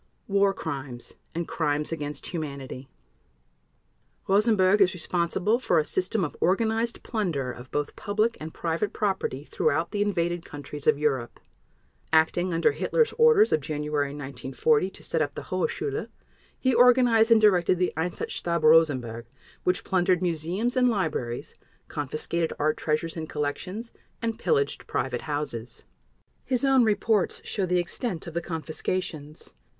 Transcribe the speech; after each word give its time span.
War 0.27 0.51
Crimes 0.51 1.13
and 1.35 1.47
Crimes 1.47 1.91
against 1.91 2.25
Humanity 2.33 2.89
Rosenberg 4.27 4.81
is 4.81 4.95
responsible 4.95 5.59
for 5.59 5.77
a 5.77 5.85
system 5.85 6.23
of 6.25 6.35
organized 6.41 7.03
plunder 7.03 7.51
of 7.51 7.69
both 7.69 7.95
public 7.95 8.35
and 8.39 8.51
private 8.51 8.93
property 8.93 9.43
throughout 9.45 9.91
the 9.91 10.01
invaded 10.01 10.43
countries 10.43 10.87
of 10.87 10.97
Europe. 10.97 11.39
Acting 12.11 12.51
under 12.51 12.71
Hitler's 12.71 13.13
orders 13.19 13.53
of 13.53 13.61
January 13.61 14.07
1940 14.07 14.89
to 14.89 15.03
set 15.03 15.21
up 15.21 15.35
the 15.35 15.43
"Hohe 15.43 15.69
Schule", 15.69 16.07
he 16.59 16.73
organized 16.73 17.29
and 17.29 17.39
directed 17.39 17.77
the 17.77 17.93
"Einsatzstab 17.95 18.63
Rosenberg", 18.63 19.27
which 19.63 19.83
plundered 19.83 20.23
museums 20.23 20.75
and 20.75 20.89
libraries, 20.89 21.53
confiscated 21.87 22.51
art 22.57 22.75
treasures 22.75 23.15
and 23.15 23.29
collections, 23.29 23.91
and 24.19 24.39
pillaged 24.39 24.87
private 24.87 25.21
houses. 25.21 25.83
His 26.43 26.65
own 26.65 26.83
reports 26.83 27.43
show 27.45 27.67
the 27.67 27.77
extent 27.77 28.25
of 28.25 28.33
the 28.33 28.41
confiscations. 28.41 29.53